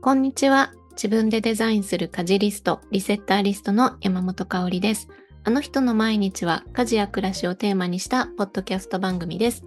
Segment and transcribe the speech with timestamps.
[0.00, 0.72] こんにちは。
[0.92, 5.08] 自分でデザインする家事リスト、リセッターリストの山本香里です。
[5.42, 9.64] あの人の毎日は家事や暮らしをテーマにしたポッドキャスト番組です。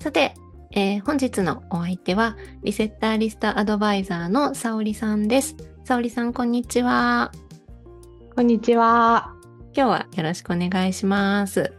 [0.00, 0.34] さて、
[0.70, 5.54] えー、本日のお相手はリセッターリストアドバイザーの沙織さんです。
[5.84, 7.30] 沙織さん、こんにちは。
[8.34, 9.34] こんにちは。
[9.76, 11.74] 今日はよろしくお願いします。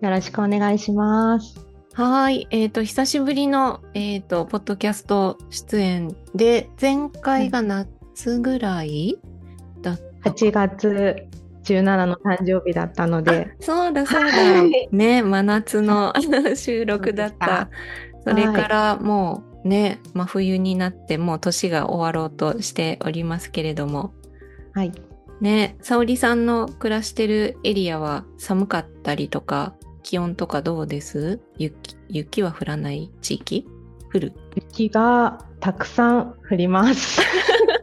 [0.00, 1.73] よろしくお願いします。
[1.94, 2.48] はい。
[2.50, 9.20] えっ、ー、と、久しぶりの、えっ、ー、と、ポッドキャスト出演で、前回が夏ぐらい
[9.80, 11.28] だった、8月
[11.62, 13.54] 17の誕生日だったので。
[13.60, 14.64] そうだ、そうだ。
[14.90, 16.12] ね、真夏の
[16.56, 17.70] 収録だった。
[18.24, 24.12] それからもうね、真冬になってもう年が終わろうとしておりますけれども。
[24.72, 24.92] はい。
[25.40, 29.74] ね、沙織さんの暮らしてるエリアは寒かったりとか、
[30.14, 31.40] 気温とかどうです？
[31.58, 33.66] 雪雪は降らない地域？
[34.12, 34.32] 降る？
[34.54, 37.20] 雪がたくさん降ります。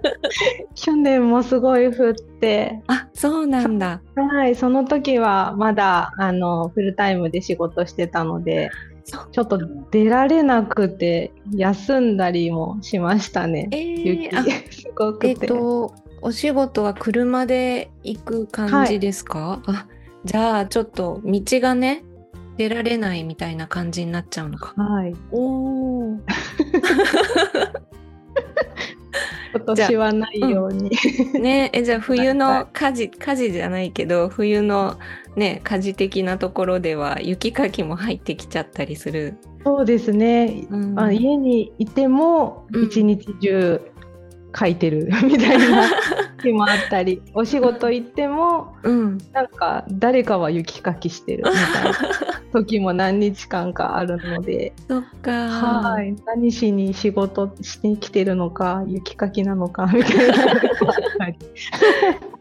[0.75, 2.81] 去年もすごい降って。
[2.87, 4.01] あそうなんだ。
[4.15, 8.71] はいその時はまだあのフルタイムで仕事してたので
[9.03, 9.59] ちょっと
[9.91, 19.87] 出られなくて休んだりもしましたね、えー、雪すごくて、えっとお仕事は車で行く感じですか、はい、あ
[20.23, 22.05] じゃあちょっと道がね
[22.61, 24.79] 出られないみたいな感じになっちゃうのか。
[24.79, 25.15] はい。
[25.31, 26.19] おお。
[29.53, 30.91] 今年はないように。
[31.33, 34.99] うん、ねえじゃあ冬の火事火事じゃないけど冬の
[35.35, 39.37] ね火事的なところでは雪かきも入ってきちゃったりする？
[39.65, 40.67] そうですね。
[40.69, 43.81] うん、あ家にいても一日中
[44.55, 45.89] 書いてる みたいな
[46.43, 54.73] 日もあったりお仕事行っても、うん、なんか誰かは雪かきしてるみたいな時も何日間かあるので。
[54.87, 55.31] そっか。
[55.31, 56.15] はい。
[56.25, 60.35] 何しに仕事してきてるのか雪かきなのかみたいな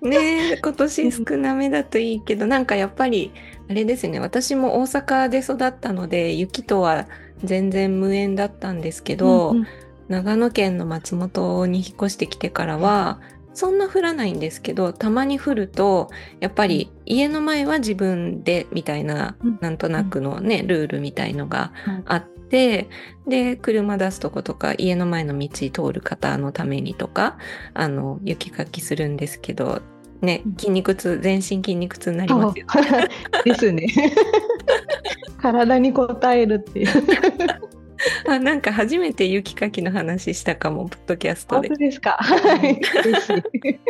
[0.03, 3.33] ね今年少なめだといいけどなんかやっぱり
[3.69, 4.21] あれですね。
[4.21, 7.07] 私も大阪で育ったので雪とは
[7.45, 9.67] 全然無縁だったんですけど、うんうん。
[10.09, 13.21] 長野県の松本に引っ越してきてからは
[13.53, 21.73] そんな降らないんですけどたまに降るとやっぱり家の前は自分でみたいな、うん、なんとなくのねルールみたいのが
[22.07, 22.89] あって、
[23.25, 27.39] うん、で車出すとことか家の前の道通る方のためにとか
[27.75, 29.83] あの雪かきするんですけど
[30.21, 33.09] ね筋肉痛全身筋肉痛になりますよ、ね。
[33.45, 33.87] ですね。
[35.41, 36.87] 体に応えるっていう
[38.29, 41.69] あなんか初めて雪かきの話したかもポッドキャストで。
[41.69, 42.17] 本当ですか？
[42.21, 42.81] はい。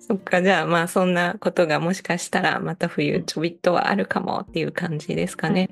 [0.00, 5.70] そっかじゃあまあそんなことがもしかしたらまた冬ちょびっとはあるかもっていう感じですかね。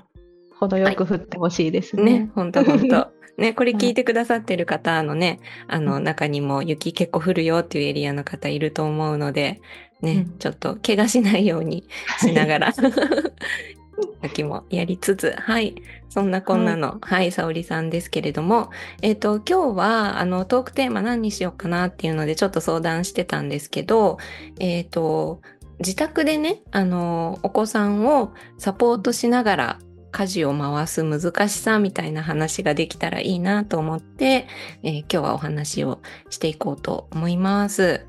[0.59, 2.21] 程よく降ってほしいですね。
[2.21, 3.13] ね本当本当。
[3.39, 9.63] ね、これ聞いてくださってる方のね、あの中にも雪結構降るよっていうエリアの方いると思うので、
[10.03, 11.89] ね、うん、ちょっと怪我しないように
[12.21, 12.73] しながら、
[14.23, 15.75] 時もやりつつ、はい。
[16.09, 18.71] そんなこんなの、はい、沙織さんですけれども、
[19.03, 24.19] えっ、ー、と、今日は、あの、トークテーマ何にしようかなっていうので、ちょっと相談してたんですけど、
[24.59, 25.41] えっ、ー、と、
[25.79, 29.79] 自宅でね、あの、お子さんをサポートしながら
[30.13, 34.47] 家事を回す難しさみたいな話ができたらいいなと思って、
[34.83, 36.01] えー、今日はお話を
[36.31, 38.07] していこうと思います。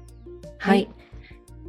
[0.60, 1.03] はい、はい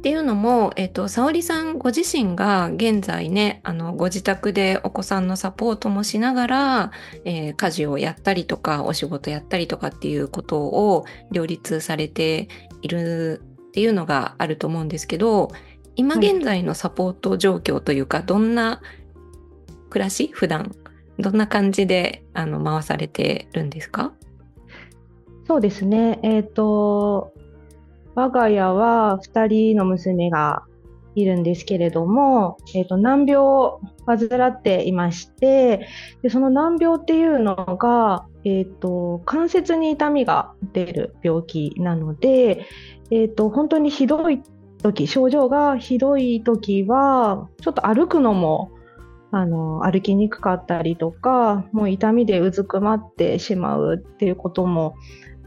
[0.05, 6.91] っていうのも、えっ、と、沙織さんご自身が現在ね、あの、ご自宅でお子さんのサポートもしながら、
[7.23, 12.49] えー、家事をやったりとか、お仕事やったりとかっていうことを両立されて
[12.83, 15.49] いるっていうのがあると思うんですけど、
[15.95, 18.83] 今現在のサポート状況というか、はい、どんな
[19.89, 20.75] 暮らし普段、
[21.17, 24.13] どんな感じであの回されてるんですか？
[25.47, 26.19] そうですね。
[26.21, 27.33] えっ、ー、と、
[28.15, 30.63] 我が家は2人の娘が
[31.15, 35.87] いるんですけれども、えーと、難病を患っていまして
[36.21, 42.65] でその難病っていうのが、えーと、関節に痛みが出る病気なので、
[43.11, 44.41] えーと、本当にひどい
[44.81, 48.71] 時症状がひどい時はちょっと歩くのも
[49.31, 54.95] あの歩きにくかったりとかもう痛みでうずくまってしまうっていうことも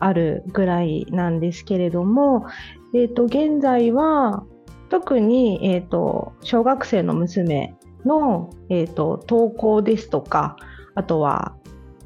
[0.00, 2.46] あるぐらいなんですけれども、
[2.94, 4.44] えー、と現在は
[4.88, 7.74] 特に、えーと、小学生の娘
[8.04, 10.56] の、えーと、登校ですとか
[10.94, 11.56] あとは、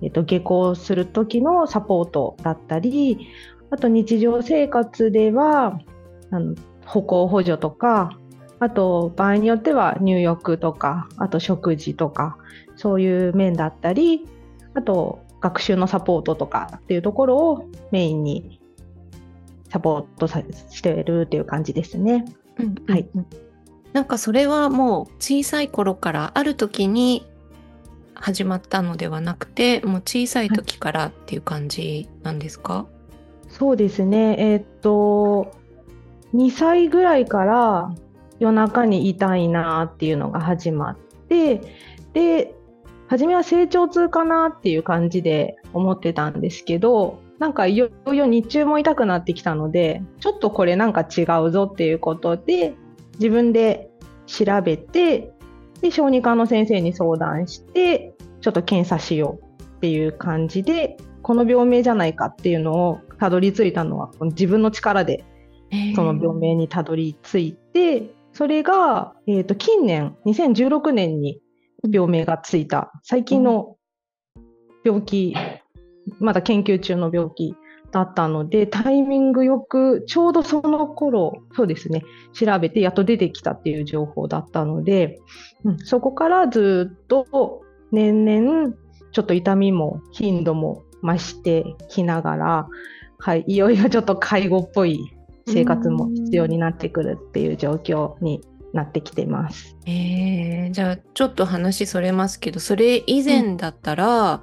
[0.03, 3.29] えーと、下校する時のサポートだったり
[3.71, 5.79] あと日常生活では
[6.31, 6.55] あの
[6.85, 8.11] 歩行補助とか
[8.59, 12.37] あと場合によっては入浴とかあと食事とか
[12.77, 14.27] そういう面だったり
[14.75, 18.61] あと学習のサポートとかっていうところをメインに
[19.71, 22.25] サポートさしてるっていう感じですね。
[22.59, 23.09] うん、はい。
[23.93, 27.27] なんかそれはもう小さい頃からある時に
[28.15, 32.87] 始まったのではなくて、もう小さい時からっていう感じなんですか、はい、
[33.49, 34.37] そうですね。
[34.39, 35.53] えー、っと、
[36.35, 37.95] 2歳ぐらいから
[38.39, 40.97] 夜中に痛いなっていうのが始まっ
[41.29, 41.61] て、
[42.13, 42.55] で、
[43.13, 52.73] 初めは成長痛かなっていう感じで思ってたんですけど、なんかいよいよ日中も痛くなってきたので、ちょっとこれなんか違うぞっていうことで、
[53.19, 53.91] 自分で
[54.25, 55.31] 調べて、
[55.83, 65.23] で、小児科の先生に相談して、ちょっと検査しようっていう感じで、この病名じゃないかっていうのをたどり着いたのは、自分の力で
[65.95, 71.42] その病名にたどり着いて、それが、えー、と近年、2016年に
[71.91, 72.93] 病名がついた。
[73.03, 73.77] 最近の
[74.85, 75.35] 病気、
[76.19, 77.55] まだ研究中の病気
[77.93, 82.03] だったので、タイミングよく、ちょうどその頃、そうですね、
[82.33, 85.21] 調べてやっと出てきたっていう情報だったので、
[85.65, 88.75] うん、そこからずっと年々、
[89.13, 92.69] ちょっと痛みも頻度も増してきながら、
[93.19, 95.13] はい、いよいよちょっと介護っぽい
[95.47, 98.41] 生活も必要になってくるっていう状況に
[98.73, 99.77] なってきています。
[99.87, 104.41] えー、じゃあちょっと話それますけどそれ以前だったら、うん、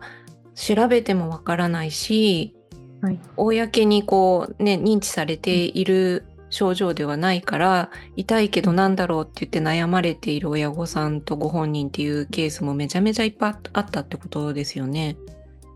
[0.54, 2.56] 調べてもわからないし、
[3.02, 15.18] はい、公にこうね認知されている症状ではないから痛いけどなんだろうって言って悩まれている親御さんとご本人っていうケースもめちゃめちゃいっぱいあったってことですよね。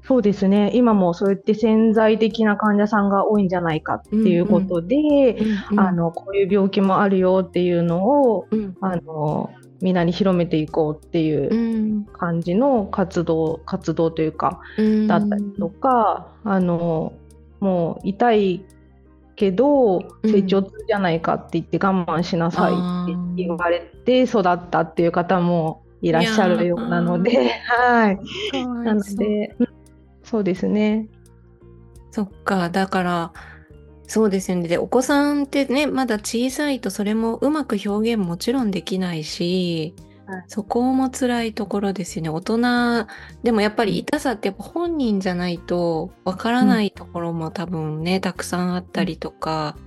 [0.05, 0.71] そうですね。
[0.73, 4.99] 今もそうやって潜在的な患者さんが多いんじゃないかっていうことで、う
[5.43, 9.51] んうん、あの、こういう病気もあるよっていうのを、うん、あの、
[9.81, 14.59] みんなに広めていこうっていう感じの活動、活動というか、
[15.07, 17.13] だったりとか、あの、
[17.59, 18.65] もう痛い
[19.35, 28.19] けど成長痛じゃないかって言って我慢しなさいって言われて育ったっていう方もいらっしゃるようなので、 はい。
[28.83, 29.55] なので、
[30.33, 31.09] そうですね。
[32.09, 33.33] そっか、だから、
[34.07, 34.67] そうですよね。
[34.67, 39.93] で、お子さんってね、まだ小さいとそれもうまく表現もちろんできないし、
[40.25, 42.29] はい、そこも辛いところですよね。
[42.29, 42.57] 大人、
[43.43, 49.77] でもやっぱり痛さってやっぱ本人じゃないとわからないところも多分ね、うん、たくさんあったりとか、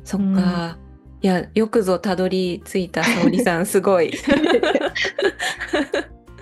[0.00, 0.76] うん、そっか。
[1.22, 4.12] いや、よくぞたどり着いた沙織さん、すごい。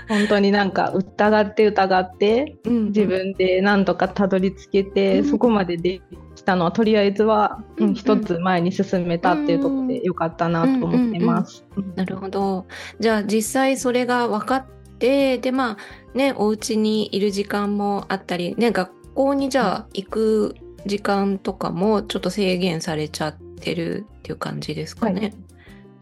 [0.09, 6.01] 本当になんか疑って疑って、うん、自分で何とかたどり着けて、うん、そこまでで
[6.35, 11.65] きたのはとりあえずは、うん、一つ前に進めたっていうところでよかったなと思ってます。
[11.97, 12.67] なるほど。
[13.01, 14.67] じゃあ実際それが分かっ
[14.99, 20.57] てでまあねお家にいる時間もあったりね学校にじゃあ行く
[20.87, 25.21] 時間とかもちょっと制限されちゃってるっていう感じですかね。
[25.21, 25.35] はい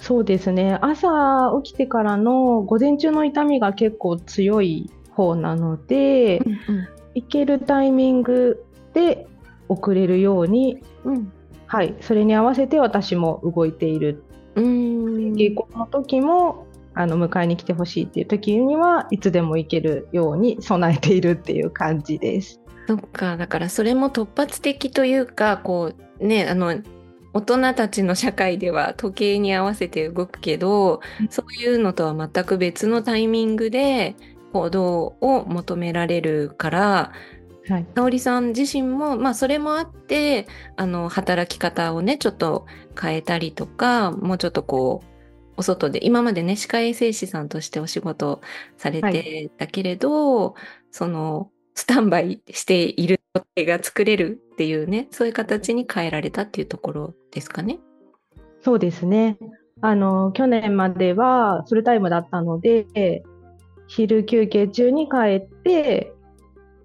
[0.04, 0.78] そうですね。
[0.82, 8.62] 朝起きてからの午前中の痛みが結構強い方なので、うんうん、行けるタイミング
[8.92, 9.26] で
[9.66, 11.32] 遅れるように、うん、
[11.66, 14.22] はい、それに合わせて私も動いている。
[14.54, 22.60] 稽古の時もあの迎えに来てほしいっていう時にはいつでも行けるように備えているっていう感じです。
[22.86, 26.82] そっかだからそれも突発的というかこうねあの
[27.34, 31.00] 大人たちの社会では時計に合わせて動くけど、
[31.30, 34.14] そういうのとは全く別のタイミングで
[34.52, 37.12] 行動を求められるから、
[37.68, 42.66] はい、沙織さん自身も、まあ、それもあってあの働き方をねちょっと
[43.00, 45.14] 変えたりとかもうちょっとこう
[45.56, 48.42] お外で今までね歯科衛生士さんとしてお仕事
[48.76, 57.80] されてたけれど、はい、そのスタンバイしている予定が作れるっていうね、そういう形に変えられたっていうところですかね。
[58.62, 59.38] そうですね。
[59.80, 63.24] あの、去年まではフルタイムだったので、
[63.88, 66.12] 昼休憩中に帰って、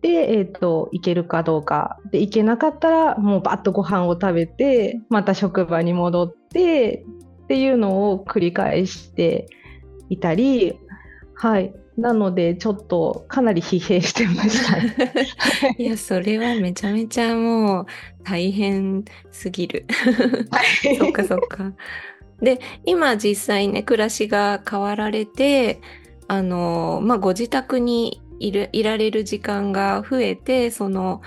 [0.02, 1.98] で、えっ、ー、と、行けるかどうか。
[2.12, 7.06] で、行けなかったら、もうバッとご飯を食べて、また職場に戻って、
[7.44, 9.48] っていうのを繰り返して
[10.10, 10.80] いたり、
[11.36, 11.74] はい。
[12.00, 14.78] なので、ちょっとかなり疲弊してました。
[15.78, 17.86] いや、それはめちゃめちゃもう
[18.24, 19.86] 大変すぎる。
[20.98, 21.74] そっかそっか。
[22.42, 25.82] で、今実際ね、暮らしが変わられて、
[26.28, 31.22] あの、まあ、ご自宅にいる、いられる時間が増えて、その、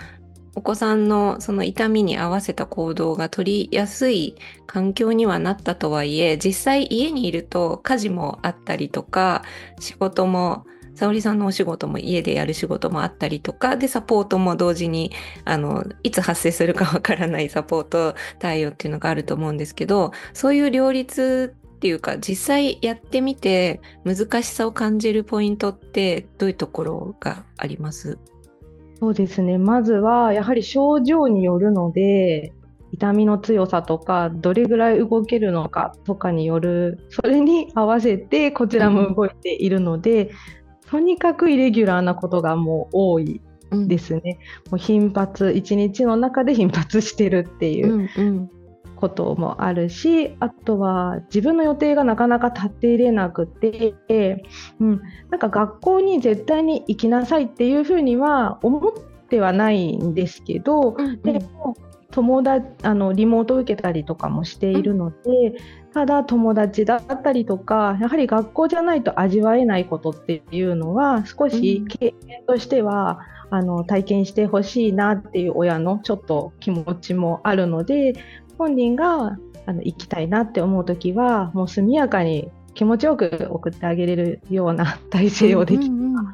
[0.54, 9.42] お子さんのその痛みに合わせた行動が取りやすい環境にはなったとはいえ実際家にいると家事もあったりとか
[9.80, 15.10] 仕事も沙織さんのお仕事も家でやる仕事もあったりとか、で、サポートも同時に、
[15.44, 28.18] あの、いつ発生するかわからない サポート対応っていうのがあると思うんですけど、そういう両立っていうか、実際やってみて難しさを感じるポイントってどういうところがあります？
[29.02, 29.58] そうですね。
[29.58, 32.52] まずは、やはり症状によるので、
[32.92, 40.30] 痛みの強さとか、どれぐらい動けるのかとかによる、それに合わせてこちらも動いているので、
[40.86, 43.40] とにかくイレギュラーなことがもう多い
[43.72, 44.38] ですね。
[44.66, 48.08] うん、もう頻発、一日の中で頻発してるっていう
[49.02, 54.44] こともあるし、あとは自分の予定がなかなか立っていれなくて、
[54.78, 58.92] うん、なんか学校に絶対に行きなさいっていうふうには思っ
[59.28, 61.74] てはないんですけど、うんうん、でも
[62.12, 73.18] 友達あのリモート受けたりとかもしているので、うん、ただ友達だったりとかやはり学校じゃないと味わえないことっていうのは少し経験としては、
[73.50, 78.14] うん、あの体験してほしいなっていう親のちょっと気持ちもあるので
[78.62, 86.26] 本人があの行きたいなって思う時はもう速やかに気持ちよく送ってあげれるような 体制をできたら、うんうん、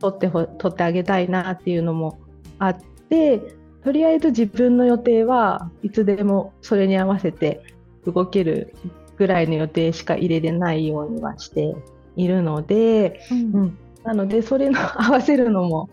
[0.00, 2.18] 取ってほ取ってあげたいなっていうのも
[2.58, 2.76] あっ
[3.10, 3.42] て
[3.84, 7.62] とりあえず自分の予定はいつでもそれに合わせて
[8.06, 8.74] 動ける
[9.18, 11.74] ぐらいの予定しか入れれないようにはして
[12.16, 15.90] いるので、うん、うん、なのでそれの合わせるのも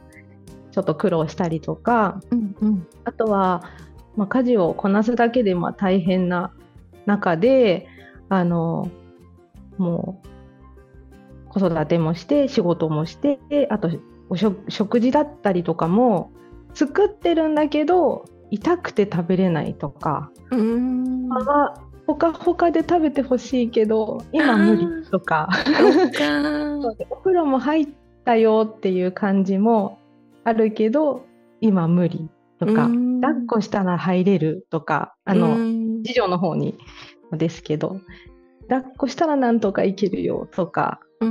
[0.71, 3.69] ちょっと苦労したりとか、うんうん、あとは、
[4.15, 6.53] まあ、家事をこなすだけでまあ大変な
[7.05, 7.87] 中で
[8.29, 8.89] あの
[9.77, 10.21] も
[11.49, 13.39] う子育てもして仕事もして
[13.69, 13.89] あと
[14.29, 16.31] お食事だったりとかも
[16.73, 20.31] 作ってるんだけど痛くて食べれないとか。
[20.51, 21.29] うん。
[22.05, 25.49] ほかほかで食べてほしいけど今無理とか。
[27.09, 27.87] お風呂も入っ
[28.25, 29.97] たよっていう感じも
[30.43, 31.25] あるけど
[31.61, 32.29] 今無理
[32.65, 32.89] とか
[33.21, 35.55] 抱っこしたら入れるとかあの
[36.03, 36.77] 次女の方に
[37.31, 37.99] ですけど
[38.69, 41.27] 抱っこしたらなんとかいけるよとかそ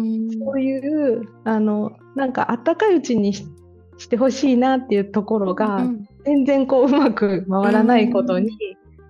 [0.54, 5.86] ういうあのなんかあったかいうちにしてほしいなっていうところが、
[6.24, 8.50] 全然こううまく回らないことに、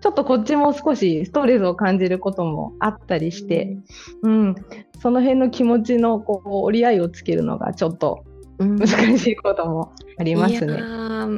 [0.00, 3.79] ちょっとこっちも少しストレスを感じることもあったりして、
[4.23, 4.55] うん、
[5.00, 8.25] その辺の気持ちのこう折り合いをつけるのがちょっと
[8.59, 10.73] 難しいこともありますね。
[10.73, 10.85] う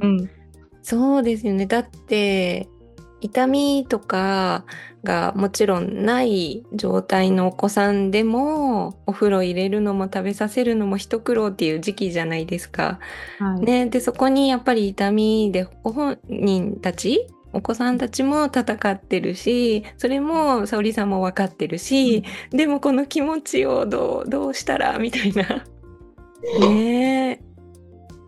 [0.06, 0.23] ん、
[0.84, 1.64] そうですよね。
[1.66, 2.68] だって
[3.22, 4.66] 痛みとか
[5.02, 12.98] がもちろんない状態のお子さんでもお風呂入れるのも食べさせるのも一苦労っていう時期じゃないですか。
[13.38, 25.64] はい、ね、でそこにやっぱり痛みでご本人たちお子さんたちも戦ってるしそれも沙織さんも分かってるし、うん、でもこの気持ちをどうどうしたらみたいな。
[26.60, 27.40] ね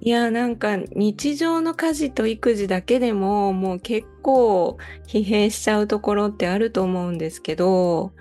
[0.07, 8.13] いやなんか日常の家事と育児だけでももう結構疲弊しちゃうところってあると思うんですけど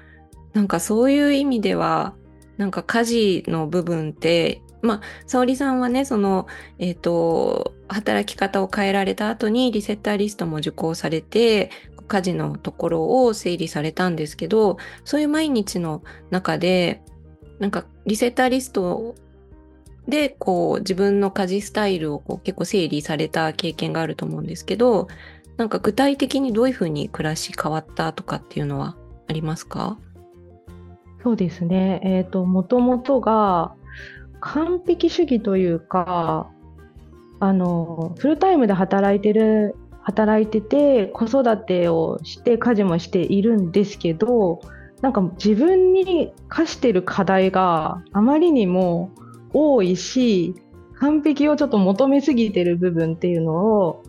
[0.54, 2.16] なんかそういう意味では
[2.58, 6.48] なんか家事の部分ってまあ沙織さんはねその
[6.80, 11.70] えっ、ー、と働き方を変えられた後にリセッターリストも受講されて
[12.08, 16.02] 家事のところを整理されたんですけどそういう毎日の
[16.32, 17.04] 中で
[17.60, 19.14] なんかリセッターリスト
[20.08, 25.08] で、こう、自分の家事スタイルをこう結構整理された経験があると思うんですけど、
[25.58, 28.96] なんか具体的にどういうふうに暮らし変わったとかっていうのは
[29.28, 29.98] ありますか？
[31.24, 32.02] そうですね。
[32.04, 33.74] えっ、ー、と、もともとが
[34.42, 36.52] 完璧主義というか、
[37.40, 44.62] あの、フルタイムで働いてる、働いてて、子育てをして、家事もしているんですけど、
[45.02, 49.10] なんか自分に課してる課題があまりにも
[49.58, 50.54] 多いし
[50.96, 54.04] 完璧をちょっと求めすぎてる部分っていうのを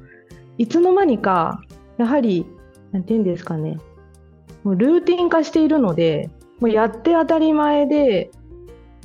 [0.59, 1.63] いつの間にか
[1.99, 2.47] やはり
[2.91, 3.79] 何て言うんですかね。
[4.65, 8.31] もうルーティン化しているのでもうやって当たり前で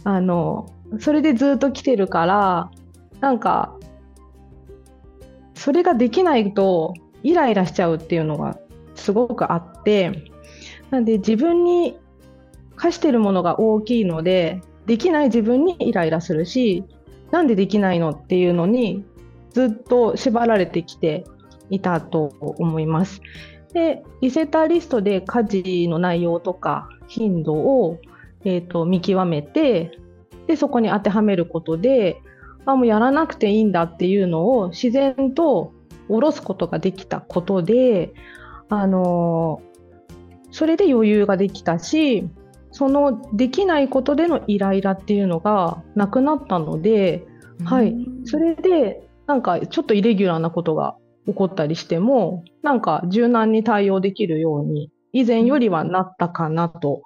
[0.04, 2.72] あのそれでずっと来てるから
[3.20, 3.78] なんか
[5.54, 8.58] それができないとイライラしちゃうっていうのが
[8.96, 10.12] すごくあって
[10.90, 12.00] なんで自分に
[12.76, 16.84] 課してるものが大きいのでできない自分にイライラするし
[17.32, 19.06] なんでできないのっていうのに
[19.52, 21.26] ずっと縛られてきて
[21.70, 23.22] いたと思います。
[23.74, 28.00] でリセッターリストで家事の内容とか頻度を、
[28.44, 29.98] えーと、見極めて
[30.48, 32.22] でそこに当てはめることで
[32.66, 35.74] あもうやらなくていいんだっていうのを自然と
[36.10, 38.14] 下ろすことができたことで、
[38.68, 42.28] あのー、それで余裕ができたし
[42.72, 47.26] そのできないことでのイライラっていうのがなくなったので、
[47.66, 50.96] はい、それでなんかちょっとイレギュラーなことが
[51.28, 57.04] 起こったりしてもなんか柔軟に対応できるように以前よりはなったかなと。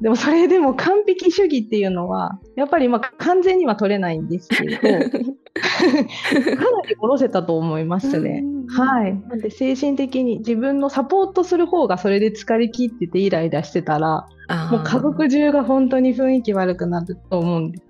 [0.00, 4.98] でもそれでも完璧主義っていうのはやっぱりまあ完全には取れないんですけど かな
[6.88, 8.42] り下ろせたと思いますね。
[8.68, 9.14] はい。
[9.28, 14.26] なんで精神的に自分のサポートする方がそれで疲れ切っててイライラしてたら
[14.70, 17.84] もう家族中が本当に雰囲気悪くなると思うんです。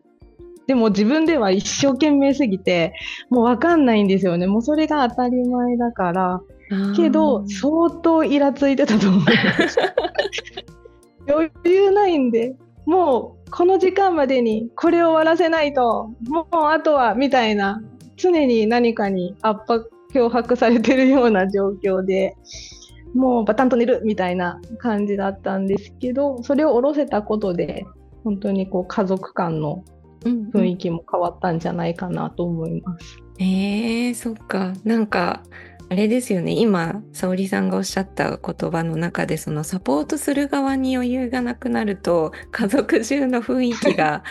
[0.67, 2.95] でも自分では一生懸命すぎて
[3.29, 4.47] もうわかんないんですよね。
[4.47, 6.41] もうそれが当たり前だから。
[6.97, 9.79] けど、相当イラついてたと思います。
[11.29, 17.83] 余裕ないんで、もうこの時間までにこれを終わらせないと、もうあとはみたいな、
[18.17, 22.37] 常に何かに圧迫、脅迫されてるような状況で、
[23.15, 27.85] もうバタンと寝るみたいな感じだったんですけど、それを下ろせたことで、
[28.23, 29.85] 本当にこう家族間の
[30.23, 33.19] 雰囲気も変わったんじゃないかなと思います。
[33.19, 34.73] うんうん、えー、そっか。
[34.85, 35.43] なんか、
[35.91, 44.25] あれですよね今沙織さんがおっしゃった言葉の中でそのサポートする側に余裕がなくなると家族中の雰囲気が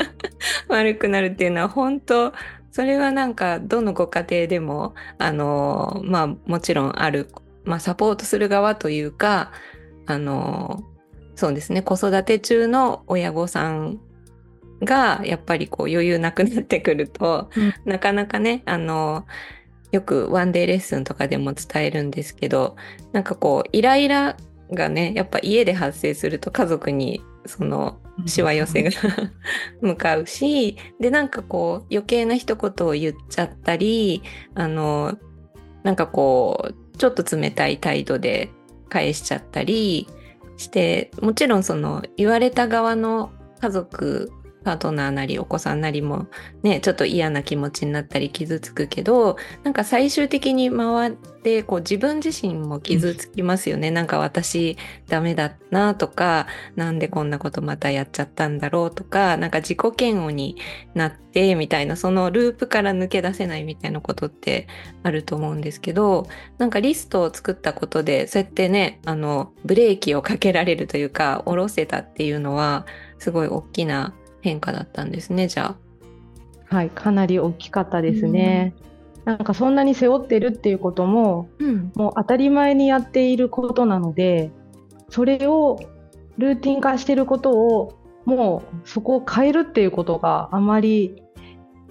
[0.68, 2.32] 悪くなるっていうのは本当
[2.74, 7.30] それはなんかどのご家庭でもあのまあもちろんある、
[7.62, 9.52] まあ、サポートする側というか
[10.06, 10.82] あの
[11.36, 14.00] そうですね子育て中の親御さん
[14.82, 19.24] がやっぱりこう余裕なくなってくると、うん、なかなかねあの
[19.92, 22.74] よくワンデーレッスンとかでも伝えるんですけど
[23.12, 24.36] なんかこうイライラ
[24.72, 28.90] がねやっぱ家で発生すると家族にそのしわ寄せが
[29.80, 34.22] 向かうしでなんかこう余計な一言を言っちゃったり
[34.54, 35.18] あの
[35.82, 38.50] なんかこうちょっと冷たい態度で
[38.88, 40.08] 返しちゃったり
[40.56, 44.32] してもちろんその言われた側の家族
[44.64, 46.26] パートナーなりお子さんなりも
[46.62, 60.56] ねちょっと嫌な気持ちになったり傷つくけどなんか最終的に回ってこう自分自身も傷つきますよね、うん、なんか私ダメだなとかなんでこんなことまたやっちゃったんだろうとかなんか自己嫌悪に
[60.94, 64.66] なってみたいなそのループから抜け出せないみたいなことって
[65.02, 72.86] あると思うんですけどなんかリストを作ったことでそうやってねあのブレーキをかけられるというか下ろせたっていうのは
[73.18, 75.74] すごい大きな変化だったんですねじゃ
[76.70, 76.74] あ。
[76.74, 78.74] はい、かなり大きかったですね。
[79.26, 84.50] うん、なんかそんなに背負ってるっていうことも、うん、もう当たり前にやっていることなので、
[85.08, 85.80] それを
[86.36, 91.22] ルーティン化してることをもうそこを変えるっていうことがあまり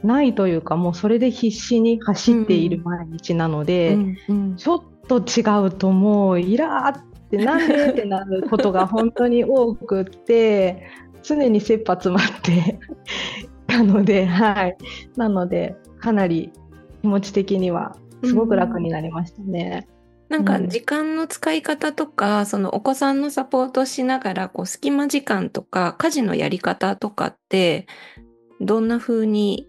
[0.03, 7.91] ないというかもうそれで必死に走っている毎日なので、うんうん、ちょっと違うともうイラーってなんで？
[7.91, 10.89] ってなることが本当に多くって
[11.23, 12.79] 常に切羽詰まって
[13.67, 14.77] たので、はい。
[15.15, 16.51] なので、かなり
[17.01, 19.88] 気持ち的にはすごく楽になりましたね。
[20.29, 27.88] うん、なんか時間の使い方とか、うん、そのお子さんのサポートしながら、こう隙間時間とか、家事のやり方とかって、
[28.62, 29.67] どんな風に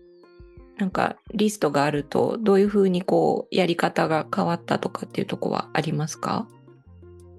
[0.79, 6.49] なんかリストがあると、どういう風にこうやり方が変わったとかっていうとこはありますか？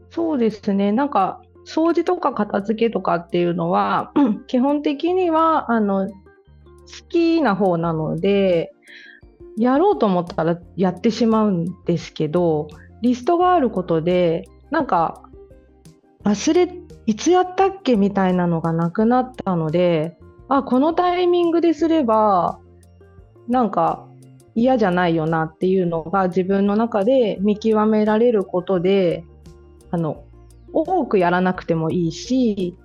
[0.10, 0.94] そうですね。
[0.94, 4.12] なんか掃除とか片付けとかっていうのは、
[4.48, 6.14] 基本的には、あの、好
[7.10, 8.72] きな方なので、
[9.58, 12.68] やろうと思ったらやってしまうんですけど、
[13.02, 15.24] リストがあることで、なんか、
[16.24, 16.72] 忘れ、
[17.06, 22.60] いつやったっけみたいなのがなくなったので、あ、このタイミングですれば、
[23.48, 24.08] なんか
[24.56, 29.24] 嫌じゃないよなっていうのが自分の中で見極められることで、
[29.92, 30.25] あの、
[30.76, 32.78] 多くやらなくてもいいし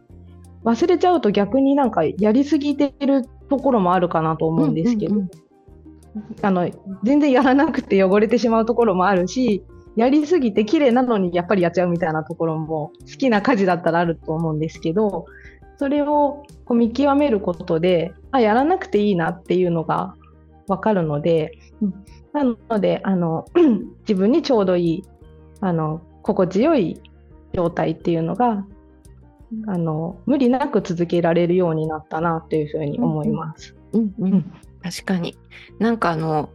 [0.64, 5.30] 忘れちゃうと逆になんかやりすぎてるところもあるかなと思うんですけど、うんうん
[6.16, 6.70] うん、あの
[7.02, 9.64] 全然やらなくて汚れてしまうところもあるし
[9.96, 15.26] やりすぎて綺麗なのにやっぱりやっちゃうみたいなところも好きな家事だったらあると思うんですけど
[15.78, 20.14] それをこう見極めることであやらなくていいなっていうのが
[20.68, 23.46] 分かるので、うん、なのであの
[24.06, 25.04] 自分にちょうどいい
[25.60, 27.00] あの心地よい
[27.52, 28.64] 状態っていうのが
[29.66, 33.74] あの無理なく続けられるようになったなというふうに思います。
[33.92, 35.36] うん、うん、うん、確かに。
[35.78, 36.50] なんかあの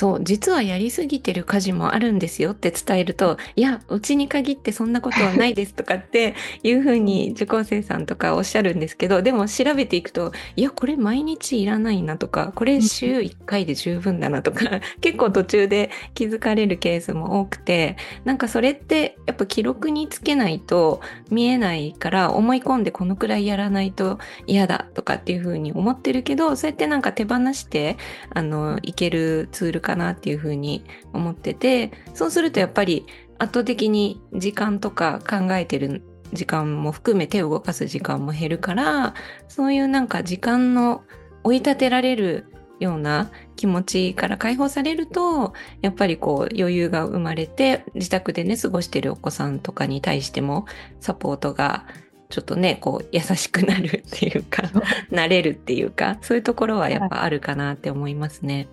[0.00, 6.34] そう、実はやりすぎてる家事もあるんですよって伝えると、いや、うちに限ってそんなことはないですとかって
[6.64, 27.98] いうふうに受講生さんとかおっしゃるんですけど、でも調べていくと、いや、これ毎日いらないなとか、これ週1回で十分だなとか、 結構途中で気づかれるケースも多くて、なんかそれってやっぱ記録につけないと見えないから思い込んでこのくらいやらないと嫌だとかっていうふうに思ってるけど、そうやってなんか手放して、
[28.30, 33.06] あの、いけるツールかなっていうふうに思ってて、そうするとやっぱり
[33.38, 39.14] 圧倒的に時間とか考えてる時間も含め手を動かす時間も減るから
[39.48, 41.02] そういうなんか時間の
[41.42, 42.46] 追い立てられる
[42.78, 50.66] ような気持ちから解放されるとやっぱりこう余裕が生まれて自宅でね過ごしてるお子さんとかに対しても
[51.00, 51.84] サポートが
[52.30, 54.62] ちょっとねこう優しくなるっていうか
[55.10, 58.68] なれるっていうかそういうところはやっぱあるかなって思いますね。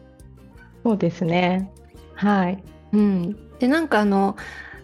[0.83, 1.71] そうですね。
[2.15, 2.63] はい、
[2.93, 4.35] うん、でなんかあの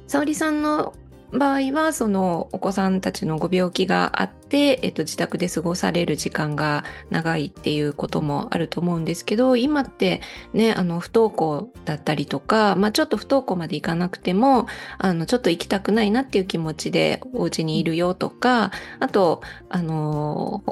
[0.07, 0.93] 沙織さんの
[1.37, 10.21] 場合はそのお子さんたちのご病気があって、えっと、自宅で過ごされる時間が長いっていうこともあると思うんですけど今って
[10.53, 14.67] ねあの不登校だったりとか、まあ、ちょっと不登校まで行かなくても
[14.99, 20.63] あのちょっと行きたくないなっていう気持ちでお家にいるよとかあとあの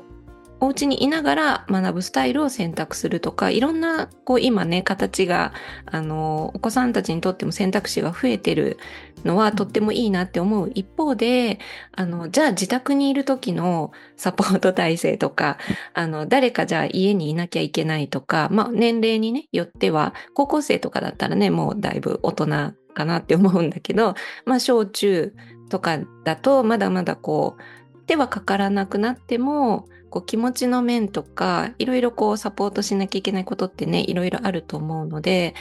[0.62, 5.54] お家にいながら学ぶスタイルを選択するとか、いろんな、こう今ね、形が、
[5.88, 8.78] あの、お子さんたちにとっても選択肢が増えてる
[9.26, 10.72] のはとってもいいなって思う。
[10.76, 11.58] 一方で、
[11.94, 15.58] あの、じゃあ自宅にいる時のサポート体制とか、
[15.96, 22.46] あの、誰かじゃあ家にいなきゃいけないとか、まあ年齢にね、よっては、高校生とかだったらね、もうだいぶ大人
[22.94, 24.14] かなって思うんだけど、
[24.46, 25.34] まあ小中
[25.70, 27.62] とかだと、まだまだこう、
[28.06, 35.56] 手はかからなくなっても、こう気持ちの面とかいろいろこうサポートしなきゃいけないことってねいろいろあると思うので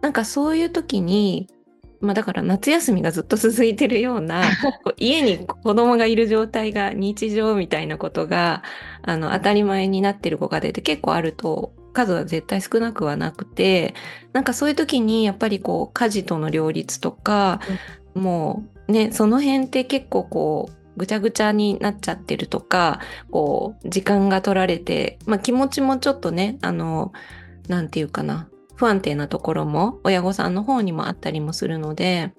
[0.00, 1.48] なんかそういう時に
[2.00, 4.44] まあだから夏休みがずっと続いてるような
[4.84, 8.62] こう家に子供がいる状態が日常みたいなことが
[9.02, 13.94] あの当たり前になってるご家庭って結構あると数は絶対少なくはなくて
[14.32, 17.60] なんかそういう時にやっぱりこう家事との両立とか、
[18.14, 27.12] うん、もうねその辺って結構こうぐちゃぐちゃになっちゃってるとか、こう、時間が取られて、まあ気持ちもちょっとね、あの、
[27.68, 32.32] なんていうかな、不安定なところも親御さんの方にもあったりもするので、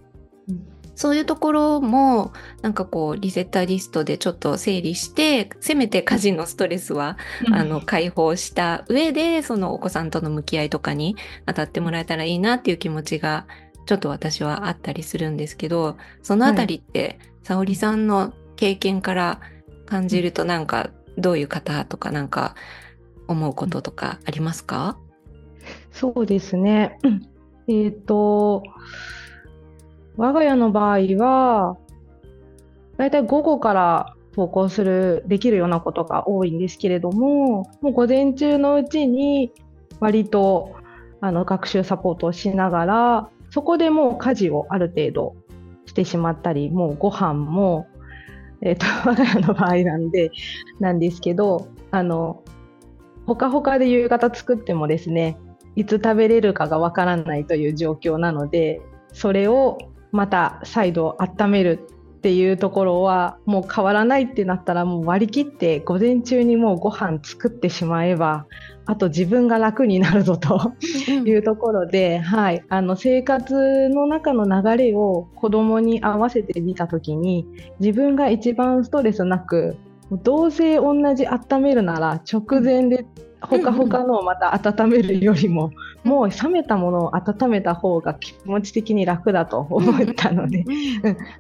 [0.98, 7.20] そういうところも、なんかこう、リセッターリストでちょっと整理して、せめて家事のストレスは、
[7.52, 11.16] あの、解放した上で、そのお子さんとの向き合いとかに
[11.46, 13.46] 当たってもらえたらいいなっていう気持ちが、
[13.86, 19.40] ちょっと私はあったりするんですけど、そのあたりって、沙織さんの経験から
[19.86, 22.56] 感じるとなんかどういう方とかなんか
[23.28, 24.98] 思うこととかありますか？
[25.92, 27.00] そうですね。
[27.68, 28.64] えっ、ー、と、
[30.16, 31.78] 我が家の場合は、
[32.98, 39.52] だいたい午後から投稿する、できるようなことが多いんですけれども、もう午前中のうちに
[40.00, 40.76] 割と
[41.20, 45.36] あの学習サポートをしながら、そこでもう家事をある程度
[45.86, 47.88] してしまったり、もうご飯も
[48.62, 50.32] えっ、ー、と、我が家の場合なんで、
[50.80, 52.44] なんですけど、あの、
[53.26, 55.38] ほかほかで夕方作ってもですね、
[55.76, 58.82] いつ食べれるかがわからないという状況なので、
[59.14, 59.78] それを
[60.12, 61.88] また再度温める
[62.18, 68.48] っていうところはもう変わらないってなったらもう割り切って午前中にもうご飯作ってしまえば
[68.88, 70.74] あと自分が楽になるぞと
[71.08, 77.46] いうところで、はい、あの生活の中の流れを子供に合わせてみた時に
[77.80, 79.78] 自分が一番ストレスなく
[80.24, 83.06] どうせ同じ温めるなら直前で
[83.50, 85.72] ほかほかのをまた温めるよりも、
[86.04, 90.66] もう冷めたものを温めた方が気持ち的に楽だと思ったので、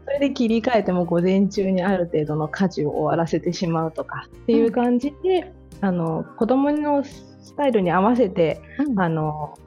[0.05, 9.57] それで切り替えても午前中にある程度の家事を終わらせてしまうとかっていう感じで、あの子供のスタイルに合わせて、うん、あの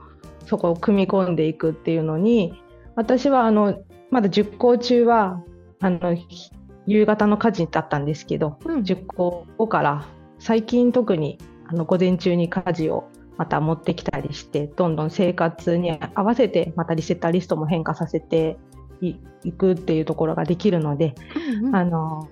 [0.47, 2.61] そこを組み込んでいくっていうのに
[2.97, 5.43] 私はあのまだ熟考中は
[5.81, 6.17] あの
[6.87, 10.07] 夕方の家事だったんですけど、うん、熟考後から
[10.39, 11.39] 最近特に
[11.71, 18.59] あの午前中に家事をまた持ってきたりしてどんどん生活に合わせてまたリセッターリストも変化させて
[19.01, 19.15] い
[19.53, 21.15] くっていうところができるので、
[21.59, 22.29] うんうん、あの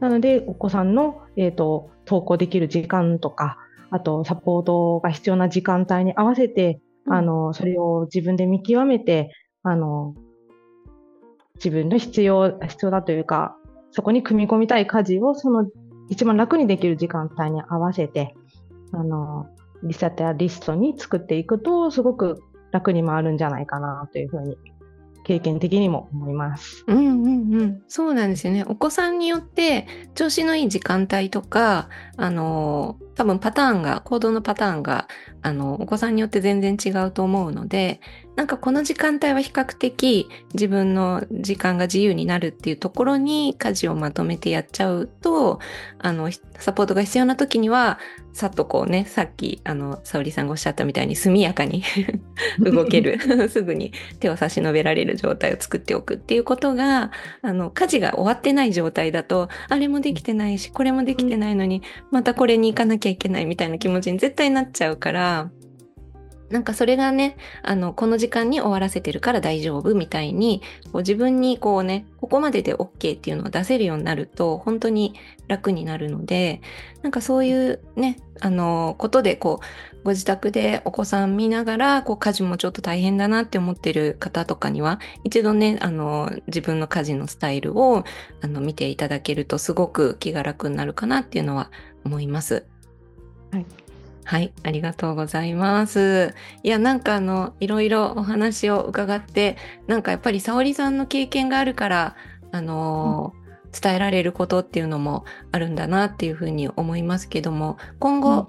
[0.00, 3.58] なのでお子さんの、えーと登校できる時間とか
[3.92, 9.30] あとサポートが必要な時間帯に合わせて、あの、それを自分で見極めて、
[9.62, 10.14] あの、
[11.56, 13.54] 自分の必要、必要だというか、
[13.90, 15.68] そこに組み込みたい家事をその
[16.08, 18.34] 一番楽にできる時間帯に合わせて、
[18.92, 19.46] あの、
[19.82, 24.56] リセッターリストに作っていくと、すごく楽に回るんじゃないかなというふうに
[25.24, 26.84] 経験的にも思います。
[26.86, 27.82] うんうんうん。
[27.88, 28.64] そうなんですよね。
[28.66, 35.08] お子さんによって調子のいい時間帯とか、あの、多分パターンが、行動のパターンが、
[35.42, 38.00] あの、お子さんによって全然違うと思うので、
[38.36, 45.58] なんかこの時間帯は比較的自分の時間が自由になるっていうところに家事をまとめてやっちゃうと、
[45.98, 47.98] あの、サポートが必要な時には、
[48.32, 51.84] さっとこうね、さっき、あの、沙織さんがおっしゃったみたいに速やかに
[52.58, 53.18] 動ける、
[53.50, 57.10] すぐに手を差し伸べられる状態を作っておくっていうことが、
[57.42, 65.50] あの、家事が終わってない状態だと、あれもできてないし、これもできてないのに、またこれに行かなきゃいけないみたいな気持ちに絶対なっちゃうから、
[66.52, 75.14] なんかそれがね、あの、この時間に終わらせてるから大丈夫みたいに、こう自分にこうね、ここまでで OK っていうのを出せるようになると、本当に
[75.48, 76.60] 楽になるので、
[77.00, 88.04] なんかそういうね、あの、ことでこう、ご自宅でお子さん見ながら、こう家事もちょっと大変だなって思ってる方とかには、一度ね、あの、自分の家事のスタイルを、
[88.42, 91.70] あの、見ていただけるとすごく気が楽になるかなっていうのは
[92.04, 92.66] 思います。
[93.52, 93.81] はい。
[94.24, 96.34] はい、ありがとうございます。
[96.62, 99.56] いや、なんかあの、いろいろお話を伺って、
[99.86, 102.16] なんかやっぱり沙織さんの経験があるから、
[102.52, 108.46] あのーうん、伝えられることっていうのもあるんだなっていうふうに思いますけども、今後、うん、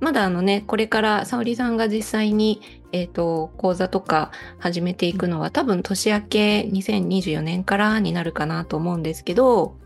[0.00, 9.76] まだあのね、これから沙織さんが実際に、えっ、ー、と、講座とか始めていくのは多分年明け2024年からになるかなと思うんですけど、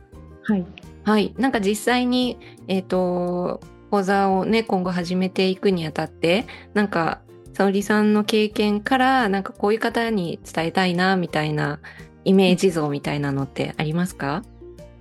[0.43, 0.65] はい。
[1.05, 1.35] はい。
[1.39, 7.21] なんか実際に、えっ、ー、と、講座をね、今後始めていくにあたって、なんか、
[7.55, 11.81] 沙織さんの経験から、なんかこういう方に伝えたいな、みたいな
[12.25, 14.43] イメージ像みたいなのってありますか？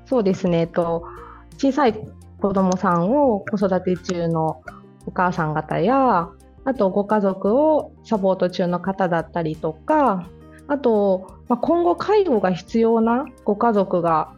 [0.05, 1.05] そうですね、えっと、
[1.57, 1.95] 小さい
[2.39, 4.61] 子供さんを子育て中の
[5.05, 6.29] お母さん方や、
[6.63, 10.29] あとご家族をサポート中の方だったりとか、
[10.67, 14.31] あと、まあ、今後介護が必要なご家族が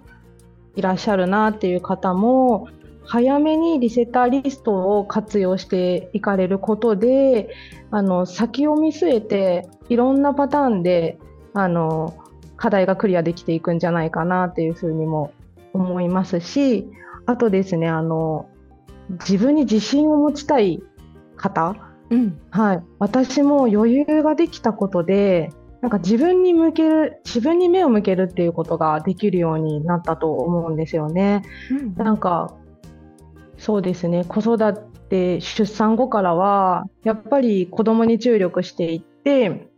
[0.76, 2.68] いらっしゃるなっていう方も、
[3.08, 7.50] 早めにリセッターリストを活用していかれることで
[7.90, 11.18] あの先を見据えていろんなパターンで
[11.54, 12.14] あの
[12.58, 15.32] 課題がクリアできていくんじゃないかなっていうふうにも
[15.74, 16.86] 思いますし
[17.26, 18.50] あとですねあの
[19.10, 20.84] 自分に自信を持ちたい
[21.38, 21.76] 方、
[22.10, 31.44] うん、はい、私も余裕ができたことでなんか自分に向ける自分に目を向けるっていうことができるようになったと思うんですよね。
[31.72, 32.58] うん、なんか
[33.58, 34.24] そうですね。
[34.26, 34.58] 子育
[35.10, 39.70] て出産後からはやっぱり子供に注力していって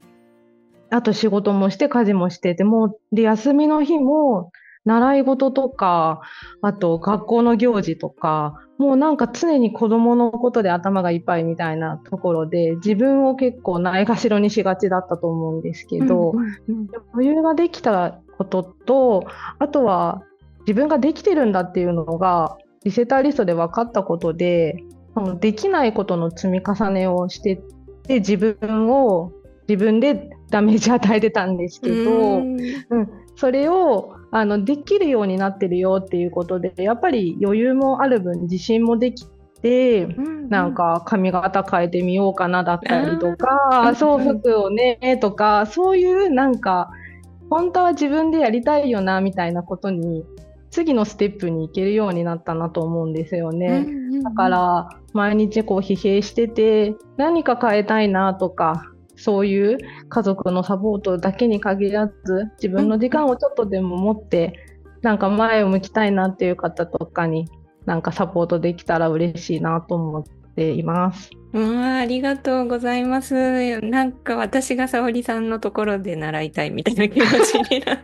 [0.89, 4.51] あと仕事もして家事もしててもで休みの日も
[4.85, 6.21] 習い事とか
[6.61, 16.33] あと学校の行事とかもうなんか常に子供のことで頭がいっぱいみたいなところで自分を結構ないがしろにしがちだったと思うんですけど、
[17.13, 19.27] 余裕ができたことと
[19.59, 20.23] あとは
[20.61, 24.83] 自分ができてるんだっていうのがリセターリストで分かったことで
[25.39, 27.61] できないことの積み重ねをしてっ
[28.03, 29.31] て自分を
[29.67, 32.57] 自分でダメージ与えてたんですけど、うん、
[33.35, 39.27] それをあのできるようになってるよっていうことでやっぱり余裕もある分自信もでき
[39.61, 46.89] て、うん、なんか髪型変えてみようかなだったりとか、そう服をねとかそういうなんか
[47.49, 50.23] 本当は自分でやりたいよなみたいなことに
[50.71, 53.87] 次のステップに行けるようになったなと思うんですよね。
[54.23, 58.83] だから毎日こう疲弊してて何か変えたいなとか
[59.15, 59.77] そういう
[60.07, 64.53] 家族のサポートだけに限らず自分の時間をちょっとでも持って
[65.01, 67.49] なんか前を向きたいなっていう方とかに
[67.85, 70.23] なんかサポートできたら嬉しいなと思っ
[70.55, 71.31] ています。
[71.53, 73.81] うん、ありがとうございます。
[73.81, 78.03] なんか私が沙織さんのところで習いたいみたいな気持ちにな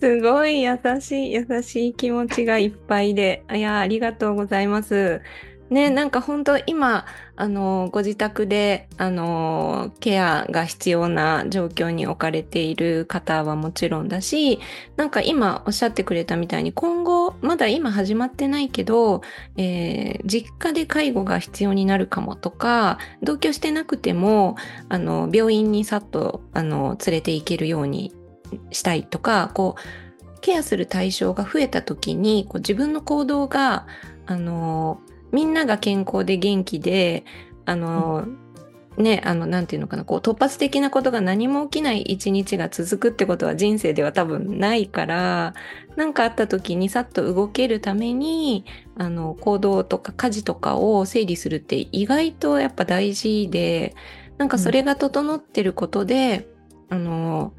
[0.00, 3.44] すごい優しい、優しい気持ちがいっぱいで。
[3.52, 5.22] いや、ありがとうございます。
[5.70, 14.60] ね、なんか本当今、あの、ご自宅で、あの、ケアが必要な状況に置かれている方はもちろんだし、
[14.96, 19.22] なんか今おっしゃってくれたみたいに今後、まだ今始まってないけど、
[19.56, 24.56] えー、実家で介護が必要になるかもとか、同居してなくても、
[24.88, 28.14] あの、病院にさっと、あの、連れて行けるように
[28.70, 33.86] したいとか、こう、ケアする対象が増えた時に、こう自分の行動が、
[34.26, 35.00] あの、
[35.32, 37.24] みんなが健康で元気で、
[37.64, 38.26] あの、
[38.96, 45.54] ね、あの、なんていうのかな、こう、突発的なことが何も起きない一日が続くってことは人生では多分ないから、
[45.96, 48.64] なんかあった時にさっと動けるために、
[48.96, 53.94] あの、行動とか家事とかを整理するって意外とやっぱ大事で、
[54.38, 56.48] なんかそれが整ってることで、
[56.90, 57.52] うん、あの、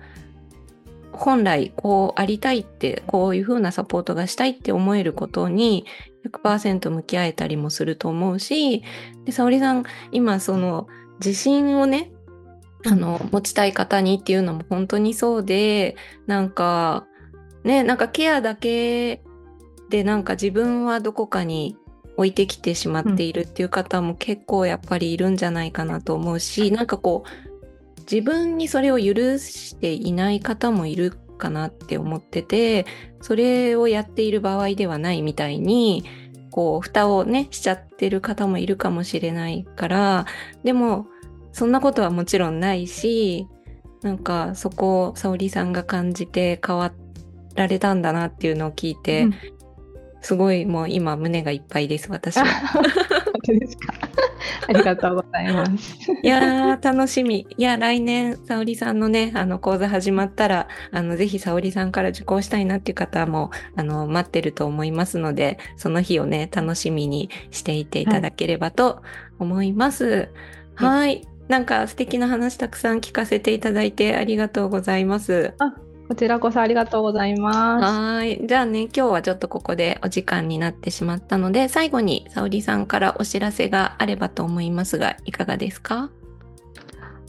[1.18, 5.86] 本来こうありたいって、こういうふうなサポートがしたいって思えることに
[6.28, 8.84] 100%向き合えたりもすると思うし、
[9.26, 10.88] で、沙織さん、今その
[11.20, 12.12] 自信をね、
[12.86, 15.96] あの、持ちたい方にっていうのも本当にそうで、
[16.28, 17.06] なんか、
[17.64, 19.22] ね、なんかケアだけ
[19.90, 21.78] でなんか自分はどこかに
[22.18, 27.47] 置いてきてしまっているっていう方も結構やっぱりいるんじゃないかなと思うし、なんかこう、
[28.10, 32.86] 自分にそれを許していない方もいるかなって思ってて、
[33.22, 36.04] それをやっている場合ではないみたいに、
[36.52, 40.26] こう、蓋をね、しちゃってる方もいるかもしれないから、
[40.64, 41.08] でも、
[41.52, 43.48] そんなことはもちろんないし、
[44.02, 46.94] なんかそこを沙織さんが感じて変わ
[47.56, 49.34] られたんだなっていうのを聞いて、うん、
[50.22, 52.46] すごいもう今胸がいっぱいです、私は。
[53.48, 53.94] 本当ですか？
[54.68, 55.98] ありがとうございます。
[56.22, 57.48] いやー、楽しみ。
[57.58, 69.02] いや、来年、沙織さんのね、あの、講座始まったら、あの、ぜひ沙織さんから受講したいなっていう方も、あの、待ってると思いますので、その日をね、楽しみにしていていただければと
[69.40, 70.30] 思います。
[70.76, 71.00] はい。
[71.00, 75.54] はいなんか素敵な話たくさん聞かせていただいてありがとうございます。
[75.60, 75.74] あ、
[76.08, 77.86] こちらこそありがとうございます。
[77.86, 78.40] はい。
[78.48, 86.10] じゃあね、今日はちょっとここでお時間になってしまったので、最後に沙織さんからお知らせがあればと思いますが、いかがですか？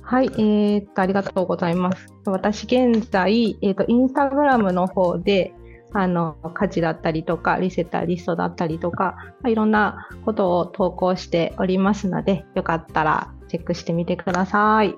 [0.03, 2.07] はい、えー、っと、ありがとうございます。
[2.25, 5.53] 私、現在、えー、っと、インスタグラムの方で、
[5.93, 14.95] あの、家事だったりとか、リセッターリストだったりとか、いろんなことを投稿しておりますので、よかったらチェックしてみてください。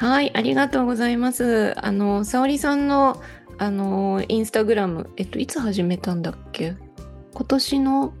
[0.00, 1.74] はい、ありがとうございます。
[1.76, 3.22] あの、沙織さんの、
[3.58, 6.74] あの、インスタグラム、えっと、いつ始めたんだっけ？
[7.34, 8.14] 今年の、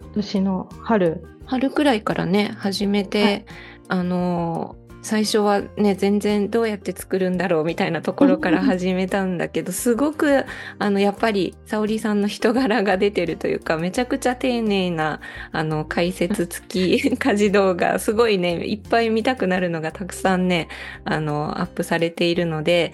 [0.00, 1.26] 今年の春。
[1.46, 3.44] 春くらいからね、始めて、はい、
[3.88, 10.46] あの、最初はね全然どうやって作るんだろうみたいなところから始めたんだけど すごく
[10.78, 15.20] あのやっぱり沙織さんの人柄が出てるというかめちゃくちゃ丁寧な
[15.52, 16.66] あの解説付
[16.98, 20.68] き 家事動画すごいねいっぱい見たくなるのがたくさんね
[21.04, 22.92] あのアップされているので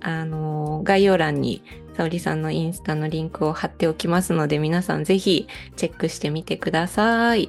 [0.00, 1.62] あの概要欄に
[1.96, 5.46] 沙織さんのインスタのリンクを貼っておきますので皆さんぜひ
[5.76, 7.48] チェックしてみてください。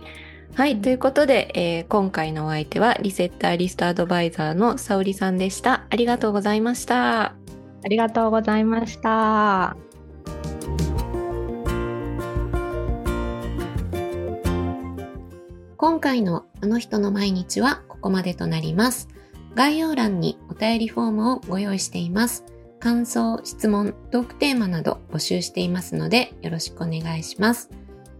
[0.56, 0.80] はい。
[0.80, 5.88] ということで、えー、今回のお相手はリセッターリストアドバイザーの沙織さんでした。
[5.89, 7.24] ありがとうございました。
[7.24, 7.36] あ
[7.89, 9.76] りがとうございました。
[15.76, 19.10] 今回のあの人の毎日はここまでとなります。
[19.56, 22.46] 概要欄にお便りフォームをご用意しています。
[22.80, 27.72] 感想、質問、トークテーマなど募集していますのでよろしくお願いします。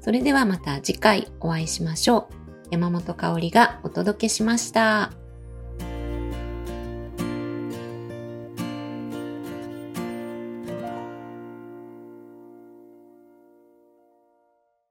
[0.04, 2.34] それではまた次回お会いしましょう。
[2.72, 5.23] 山本香里がお届けしました。